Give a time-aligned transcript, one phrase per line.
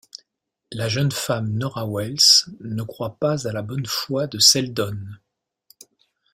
[0.71, 4.97] La jeune femme Nora Wells ne croit pas à la bonne foi de Seldon.